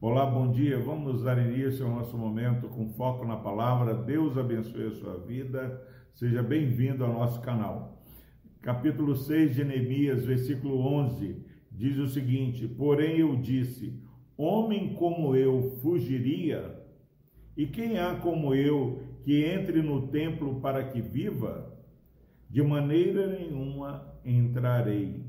Olá, 0.00 0.24
bom 0.24 0.52
dia. 0.52 0.78
Vamos 0.78 1.24
dar 1.24 1.38
início 1.38 1.84
ao 1.84 1.92
nosso 1.92 2.16
momento 2.16 2.68
com 2.68 2.88
foco 2.90 3.24
na 3.24 3.36
palavra. 3.36 3.94
Deus 3.94 4.38
abençoe 4.38 4.86
a 4.86 4.92
sua 4.92 5.18
vida. 5.18 5.82
Seja 6.14 6.40
bem-vindo 6.40 7.04
ao 7.04 7.12
nosso 7.12 7.40
canal. 7.40 8.00
Capítulo 8.62 9.16
6 9.16 9.56
de 9.56 9.64
Neemias, 9.64 10.24
versículo 10.24 10.78
11, 10.78 11.44
diz 11.70 11.98
o 11.98 12.06
seguinte: 12.06 12.68
Porém 12.68 13.18
eu 13.18 13.34
disse: 13.34 14.00
Homem 14.36 14.94
como 14.94 15.34
eu 15.34 15.78
fugiria? 15.82 16.80
E 17.56 17.66
quem 17.66 17.98
há 17.98 18.14
como 18.14 18.54
eu 18.54 19.02
que 19.24 19.44
entre 19.46 19.82
no 19.82 20.06
templo 20.08 20.60
para 20.60 20.84
que 20.84 21.00
viva? 21.00 21.75
De 22.56 22.62
maneira 22.62 23.26
nenhuma 23.26 24.18
entrarei. 24.24 25.22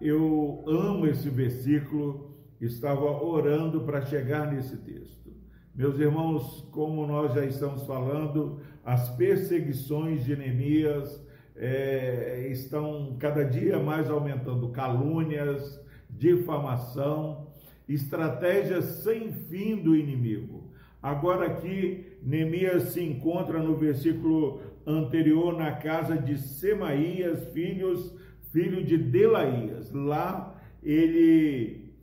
Eu 0.00 0.64
amo 0.66 1.06
esse 1.06 1.30
versículo 1.30 2.36
estava 2.60 3.04
orando 3.04 3.82
para 3.82 4.04
chegar 4.04 4.52
nesse 4.52 4.76
texto. 4.78 5.32
Meus 5.72 6.00
irmãos, 6.00 6.68
como 6.72 7.06
nós 7.06 7.32
já 7.32 7.44
estamos 7.44 7.86
falando, 7.86 8.58
as 8.84 9.10
perseguições 9.10 10.24
de 10.24 10.34
Neemias 10.34 11.24
é, 11.54 12.48
estão 12.50 13.16
cada 13.20 13.44
dia 13.44 13.78
mais 13.78 14.10
aumentando 14.10 14.68
calúnias, 14.70 15.80
difamação, 16.10 17.52
estratégias 17.88 19.04
sem 19.04 19.30
fim 19.32 19.76
do 19.76 19.94
inimigo. 19.94 20.72
Agora 21.00 21.46
aqui, 21.46 22.16
Neemias 22.22 22.90
se 22.94 23.02
encontra 23.02 23.60
no 23.60 23.76
versículo 23.76 24.60
anterior 24.86 25.56
na 25.56 25.72
casa 25.72 26.16
de 26.16 26.38
Semaías, 26.38 27.48
filhos, 27.52 28.14
filho 28.52 28.84
de 28.84 28.96
Delaías. 28.96 29.92
Lá 29.92 30.60
ele 30.82 31.94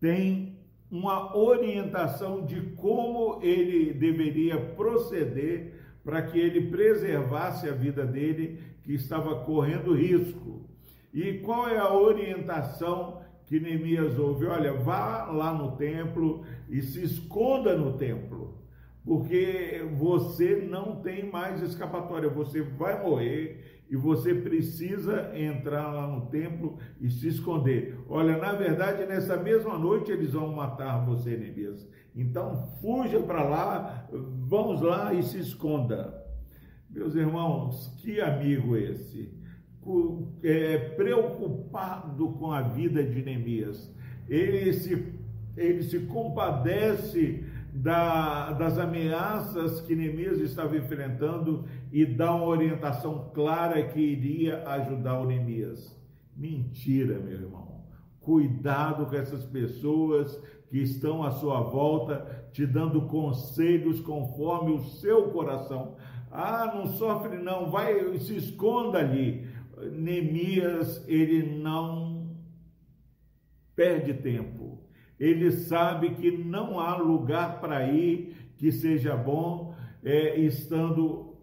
tem 0.00 0.58
uma 0.90 1.36
orientação 1.36 2.44
de 2.44 2.60
como 2.76 3.40
ele 3.42 3.92
deveria 3.92 4.58
proceder 4.58 5.74
para 6.04 6.22
que 6.22 6.38
ele 6.38 6.70
preservasse 6.70 7.68
a 7.68 7.72
vida 7.72 8.04
dele, 8.06 8.60
que 8.82 8.92
estava 8.92 9.44
correndo 9.44 9.94
risco. 9.94 10.68
E 11.12 11.38
qual 11.38 11.68
é 11.68 11.78
a 11.78 11.92
orientação 11.92 13.22
que 13.46 13.58
Neemias 13.58 14.18
ouve? 14.18 14.46
Olha, 14.46 14.74
vá 14.74 15.24
lá 15.30 15.54
no 15.54 15.76
templo 15.76 16.44
e 16.68 16.82
se 16.82 17.02
esconda 17.02 17.76
no 17.76 17.96
templo, 17.96 18.58
porque 19.04 19.86
você 19.96 20.56
não 20.56 20.96
tem 20.96 21.30
mais 21.30 21.60
escapatória, 21.62 22.28
você 22.28 22.62
vai 22.62 23.02
morrer 23.02 23.82
e 23.90 23.96
você 23.96 24.34
precisa 24.34 25.30
entrar 25.38 25.92
lá 25.92 26.06
no 26.06 26.26
templo 26.26 26.78
e 26.98 27.10
se 27.10 27.28
esconder. 27.28 27.98
Olha, 28.08 28.38
na 28.38 28.52
verdade, 28.54 29.04
nessa 29.04 29.36
mesma 29.36 29.78
noite 29.78 30.10
eles 30.10 30.32
vão 30.32 30.54
matar 30.54 31.04
você, 31.04 31.36
Neemias. 31.36 31.86
Então, 32.16 32.56
fuja 32.80 33.20
para 33.20 33.42
lá, 33.42 34.08
vamos 34.10 34.80
lá 34.80 35.12
e 35.12 35.22
se 35.22 35.38
esconda. 35.38 36.22
Meus 36.88 37.14
irmãos, 37.14 37.94
que 37.98 38.20
amigo 38.20 38.74
esse, 38.76 39.34
é, 40.42 40.78
preocupado 40.96 42.30
com 42.32 42.52
a 42.52 42.62
vida 42.62 43.04
de 43.04 43.22
Neemias. 43.22 43.94
Ele 44.28 44.72
se, 44.72 45.12
ele 45.56 45.82
se 45.82 46.00
compadece 46.06 47.44
da, 47.74 48.52
das 48.52 48.78
ameaças 48.78 49.80
que 49.80 49.96
Neemias 49.96 50.38
estava 50.38 50.76
enfrentando 50.76 51.64
e 51.90 52.06
dá 52.06 52.32
uma 52.32 52.46
orientação 52.46 53.32
clara 53.34 53.82
que 53.88 53.98
iria 53.98 54.62
ajudar 54.68 55.18
o 55.18 55.26
Neemias. 55.26 56.00
Mentira, 56.36 57.18
meu 57.18 57.32
irmão. 57.32 57.84
Cuidado 58.20 59.06
com 59.06 59.16
essas 59.16 59.44
pessoas 59.44 60.40
que 60.68 60.78
estão 60.78 61.24
à 61.24 61.32
sua 61.32 61.62
volta 61.62 62.48
te 62.52 62.64
dando 62.64 63.02
conselhos 63.08 64.00
conforme 64.00 64.70
o 64.70 64.84
seu 64.84 65.30
coração. 65.30 65.96
Ah, 66.30 66.72
não 66.72 66.86
sofre 66.86 67.38
não, 67.38 67.70
vai, 67.70 68.16
se 68.20 68.36
esconda 68.36 68.98
ali. 68.98 69.48
Neemias, 69.92 71.04
ele 71.08 71.58
não 71.60 72.30
perde 73.74 74.14
tempo 74.14 74.83
ele 75.18 75.50
sabe 75.52 76.14
que 76.16 76.30
não 76.30 76.80
há 76.80 76.96
lugar 76.96 77.60
para 77.60 77.88
ir 77.88 78.34
que 78.56 78.70
seja 78.72 79.16
bom, 79.16 79.74
é, 80.02 80.38
estando 80.40 81.34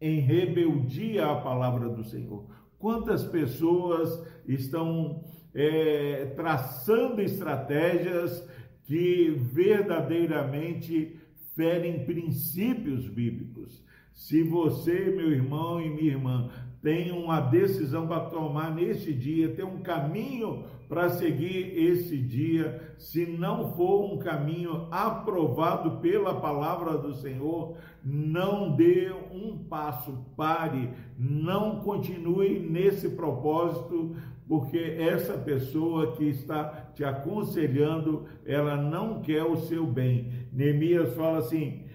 em 0.00 0.20
rebeldia 0.20 1.26
à 1.26 1.40
palavra 1.40 1.88
do 1.88 2.04
Senhor. 2.04 2.44
Quantas 2.78 3.24
pessoas 3.24 4.26
estão 4.46 5.22
é, 5.54 6.32
traçando 6.34 7.20
estratégias 7.20 8.48
que 8.84 9.30
verdadeiramente 9.30 11.16
ferem 11.54 12.04
princípios 12.04 13.08
bíblicos. 13.08 13.84
Se 14.12 14.42
você, 14.42 15.10
meu 15.10 15.30
irmão 15.30 15.80
e 15.80 15.88
minha 15.88 16.12
irmã, 16.12 16.50
tem 16.82 17.12
uma 17.12 17.40
decisão 17.40 18.08
para 18.08 18.28
tomar 18.28 18.74
neste 18.74 19.14
dia, 19.14 19.54
tem 19.54 19.64
um 19.64 19.82
caminho 19.82 20.64
para 20.92 21.08
seguir 21.08 21.72
esse 21.74 22.18
dia, 22.18 22.94
se 22.98 23.24
não 23.24 23.72
for 23.72 24.12
um 24.12 24.18
caminho 24.18 24.88
aprovado 24.90 26.02
pela 26.02 26.38
palavra 26.38 26.98
do 26.98 27.14
Senhor, 27.14 27.78
não 28.04 28.76
dê 28.76 29.10
um 29.32 29.56
passo, 29.56 30.22
pare, 30.36 30.90
não 31.18 31.80
continue 31.80 32.58
nesse 32.58 33.08
propósito, 33.08 34.14
porque 34.46 34.76
essa 34.76 35.38
pessoa 35.38 36.12
que 36.12 36.24
está 36.24 36.90
te 36.94 37.02
aconselhando, 37.02 38.26
ela 38.44 38.76
não 38.76 39.22
quer 39.22 39.44
o 39.44 39.56
seu 39.56 39.86
bem. 39.86 40.30
Neemias 40.52 41.14
fala 41.14 41.38
assim: 41.38 41.86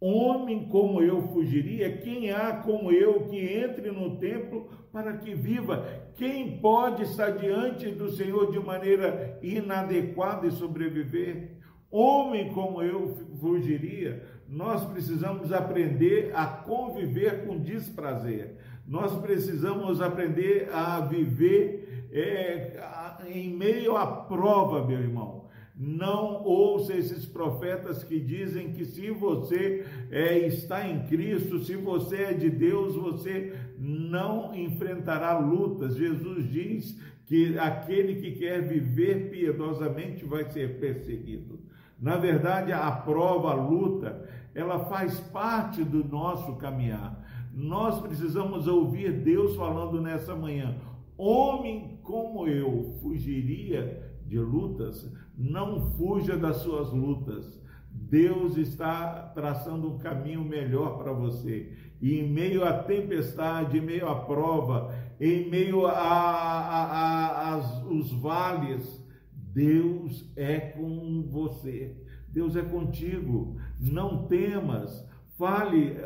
Homem 0.00 0.68
como 0.68 1.02
eu 1.02 1.20
fugiria? 1.32 1.98
Quem 1.98 2.30
há 2.30 2.58
como 2.58 2.92
eu 2.92 3.22
que 3.22 3.38
entre 3.38 3.90
no 3.90 4.18
templo 4.18 4.68
para 4.94 5.14
que 5.14 5.34
viva? 5.34 5.84
Quem 6.14 6.58
pode 6.58 7.02
estar 7.02 7.32
diante 7.32 7.90
do 7.90 8.10
Senhor 8.10 8.52
de 8.52 8.60
maneira 8.60 9.36
inadequada 9.42 10.46
e 10.46 10.52
sobreviver? 10.52 11.58
Homem 11.90 12.52
como 12.52 12.80
eu 12.80 13.12
fugiria? 13.40 14.24
Nós 14.48 14.84
precisamos 14.84 15.52
aprender 15.52 16.30
a 16.32 16.46
conviver 16.46 17.44
com 17.44 17.58
desprazer. 17.58 18.56
Nós 18.86 19.12
precisamos 19.20 20.00
aprender 20.00 20.68
a 20.72 21.00
viver 21.00 22.06
é, 22.12 22.78
em 23.26 23.52
meio 23.52 23.96
à 23.96 24.06
prova, 24.06 24.86
meu 24.86 25.00
irmão. 25.00 25.43
Não 25.76 26.44
ouça 26.44 26.94
esses 26.94 27.26
profetas 27.26 28.04
que 28.04 28.20
dizem 28.20 28.72
que 28.72 28.84
se 28.84 29.10
você 29.10 29.84
é, 30.08 30.38
está 30.46 30.88
em 30.88 31.04
Cristo, 31.06 31.58
se 31.58 31.74
você 31.74 32.16
é 32.16 32.32
de 32.32 32.48
Deus, 32.48 32.94
você 32.94 33.52
não 33.76 34.54
enfrentará 34.54 35.36
lutas. 35.36 35.96
Jesus 35.96 36.48
diz 36.48 36.96
que 37.26 37.58
aquele 37.58 38.20
que 38.20 38.32
quer 38.38 38.62
viver 38.62 39.30
piedosamente 39.30 40.24
vai 40.24 40.44
ser 40.44 40.78
perseguido. 40.78 41.58
Na 42.00 42.16
verdade, 42.16 42.72
a 42.72 42.92
prova, 42.92 43.50
a 43.50 43.54
luta, 43.54 44.28
ela 44.54 44.84
faz 44.84 45.18
parte 45.18 45.82
do 45.82 46.04
nosso 46.04 46.54
caminhar. 46.56 47.20
Nós 47.52 48.00
precisamos 48.00 48.68
ouvir 48.68 49.12
Deus 49.12 49.56
falando 49.56 50.00
nessa 50.00 50.36
manhã: 50.36 50.76
homem 51.16 51.98
como 52.02 52.46
eu 52.46 52.96
fugiria 53.02 54.13
de 54.34 54.40
lutas, 54.40 55.08
não 55.38 55.92
fuja 55.92 56.36
das 56.36 56.56
suas 56.56 56.90
lutas. 56.90 57.62
Deus 57.88 58.56
está 58.56 59.30
traçando 59.32 59.88
um 59.88 59.98
caminho 59.98 60.44
melhor 60.44 60.98
para 60.98 61.12
você. 61.12 61.72
E 62.02 62.18
em 62.18 62.28
meio 62.28 62.64
à 62.64 62.72
tempestade, 62.82 63.78
em 63.78 63.80
meio 63.80 64.08
à 64.08 64.16
prova, 64.16 64.92
em 65.20 65.48
meio 65.48 65.86
a, 65.86 67.60
os 67.88 68.10
vales, 68.10 69.00
Deus 69.32 70.28
é 70.34 70.58
com 70.58 71.22
você. 71.30 71.96
Deus 72.28 72.56
é 72.56 72.62
contigo. 72.62 73.56
Não 73.78 74.26
temas. 74.26 75.08
Fale 75.38 75.96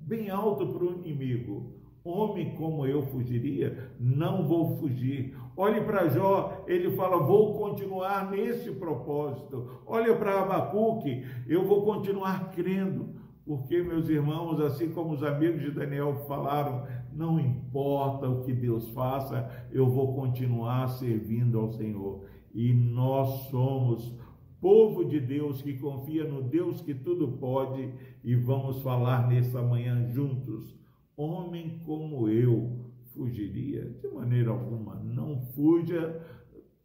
bem 0.00 0.28
alto 0.28 0.66
para 0.66 0.84
o 0.84 1.04
inimigo. 1.04 1.72
Homem 2.06 2.54
como 2.54 2.86
eu 2.86 3.02
fugiria, 3.02 3.90
não 3.98 4.46
vou 4.46 4.76
fugir. 4.76 5.36
Olhe 5.56 5.80
para 5.80 6.08
Jó, 6.08 6.64
ele 6.68 6.90
fala: 6.92 7.18
vou 7.18 7.54
continuar 7.54 8.30
nesse 8.30 8.70
propósito. 8.70 9.82
Olha 9.86 10.14
para 10.14 10.42
Abacuque, 10.42 11.24
eu 11.48 11.66
vou 11.66 11.84
continuar 11.84 12.52
crendo. 12.52 13.16
Porque, 13.44 13.80
meus 13.82 14.08
irmãos, 14.08 14.60
assim 14.60 14.90
como 14.90 15.14
os 15.14 15.22
amigos 15.22 15.60
de 15.60 15.70
Daniel 15.70 16.24
falaram, 16.26 16.84
não 17.12 17.38
importa 17.38 18.28
o 18.28 18.42
que 18.42 18.52
Deus 18.52 18.88
faça, 18.90 19.48
eu 19.70 19.88
vou 19.88 20.14
continuar 20.14 20.88
servindo 20.88 21.58
ao 21.58 21.70
Senhor. 21.70 22.24
E 22.52 22.72
nós 22.72 23.48
somos 23.50 24.16
povo 24.60 25.04
de 25.04 25.20
Deus 25.20 25.62
que 25.62 25.78
confia 25.78 26.24
no 26.24 26.42
Deus 26.42 26.80
que 26.80 26.94
tudo 26.94 27.28
pode, 27.38 27.88
e 28.24 28.34
vamos 28.34 28.82
falar 28.82 29.28
nessa 29.28 29.62
manhã 29.62 30.08
juntos 30.08 30.76
homem 31.16 31.80
como 31.84 32.28
eu 32.28 32.86
fugiria. 33.14 33.84
De 34.02 34.08
maneira 34.08 34.50
alguma, 34.50 34.94
não 34.96 35.40
fuja 35.40 36.20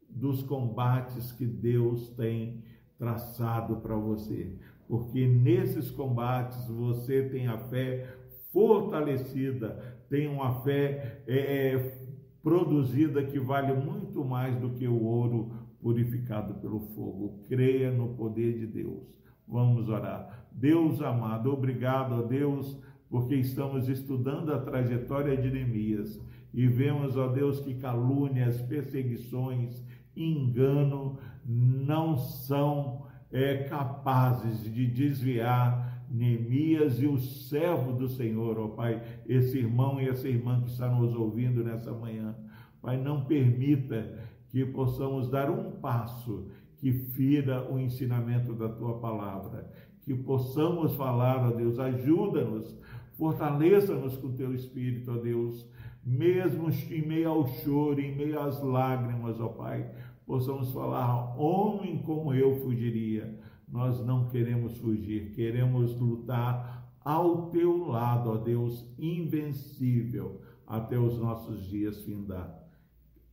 dos 0.10 0.42
combates 0.44 1.32
que 1.32 1.46
Deus 1.46 2.10
tem 2.10 2.64
traçado 2.98 3.78
para 3.78 3.96
você, 3.96 4.56
porque 4.88 5.26
nesses 5.28 5.90
combates 5.90 6.68
você 6.68 7.28
tem 7.30 7.48
a 7.48 7.58
fé 7.58 8.16
fortalecida, 8.52 9.98
tem 10.10 10.28
uma 10.28 10.62
fé 10.62 11.24
é, 11.26 11.74
é, 11.74 11.98
produzida 12.44 13.24
que 13.24 13.40
vale 13.40 13.74
muito 13.74 14.24
mais 14.24 14.56
do 14.58 14.72
que 14.72 14.88
o 14.88 15.04
ouro 15.04 15.52
purificado 15.82 16.56
pelo 16.56 16.80
fogo. 16.80 17.44
Creia 17.48 17.92
no 17.92 18.10
poder 18.10 18.60
de 18.60 18.68
Deus. 18.68 19.04
Vamos 19.48 19.90
orar. 19.90 20.48
Deus 20.52 21.02
amado, 21.02 21.52
obrigado 21.52 22.14
a 22.16 22.22
Deus, 22.22 22.78
porque 23.12 23.36
estamos 23.36 23.90
estudando 23.90 24.54
a 24.54 24.60
trajetória 24.60 25.36
de 25.36 25.52
Neemias 25.52 26.18
e 26.54 26.66
vemos, 26.66 27.18
ó 27.18 27.28
Deus, 27.28 27.60
que 27.60 27.76
calúnias, 27.76 28.62
perseguições, 28.62 29.84
engano 30.16 31.20
não 31.46 32.18
são 32.18 33.06
é, 33.30 33.66
capazes 33.66 34.64
de 34.64 34.88
desviar 34.88 36.06
Neemias 36.10 37.02
e 37.02 37.08
o 37.08 37.18
servo 37.18 37.94
do 37.94 38.08
Senhor, 38.08 38.58
ó 38.58 38.70
Pai, 38.70 39.02
esse 39.28 39.58
irmão 39.58 40.00
e 40.00 40.08
essa 40.08 40.28
irmã 40.28 40.62
que 40.62 40.70
está 40.70 40.90
nos 40.90 41.14
ouvindo 41.14 41.64
nessa 41.64 41.92
manhã. 41.92 42.34
Pai, 42.82 42.98
não 42.98 43.26
permita 43.26 44.18
que 44.50 44.66
possamos 44.66 45.30
dar 45.30 45.50
um 45.50 45.72
passo 45.80 46.48
que 46.78 46.92
fira 46.92 47.72
o 47.72 47.80
ensinamento 47.80 48.54
da 48.54 48.68
tua 48.68 49.00
palavra, 49.00 49.70
que 50.02 50.14
possamos 50.16 50.96
falar, 50.96 51.48
ó 51.48 51.52
Deus, 51.52 51.78
ajuda-nos, 51.78 52.76
fortaleça-nos 53.18 54.18
com 54.18 54.32
teu 54.32 54.54
espírito, 54.54 55.12
ó 55.12 55.18
Deus, 55.18 55.68
mesmo 56.04 56.70
em 56.70 57.08
meio 57.08 57.30
ao 57.30 57.48
choro, 57.48 58.00
em 58.00 58.16
meio 58.16 58.40
às 58.40 58.62
lágrimas, 58.62 59.40
ó 59.40 59.50
Pai, 59.50 59.90
possamos 60.26 60.72
falar, 60.72 61.38
homem 61.40 62.00
como 62.00 62.34
eu 62.34 62.56
fugiria. 62.62 63.40
Nós 63.68 64.06
não 64.06 64.28
queremos 64.28 64.78
fugir, 64.78 65.32
queremos 65.34 65.98
lutar 65.98 66.92
ao 67.04 67.50
teu 67.50 67.88
lado, 67.88 68.32
ó 68.32 68.38
Deus, 68.38 68.86
invencível, 69.00 70.42
até 70.68 70.98
os 70.98 71.18
nossos 71.18 71.66
dias 71.68 72.04
findar. 72.04 72.62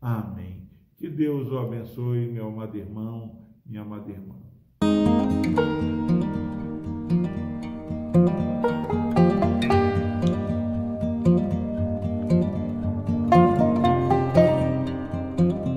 Amém. 0.00 0.69
Que 0.96 1.08
Deus 1.08 1.50
o 1.50 1.58
abençoe, 1.58 2.26
meu 2.26 2.48
amado 2.48 2.76
irmão, 2.76 3.46
minha 3.64 3.82
amada 3.82 4.10
irmã. 4.10 4.36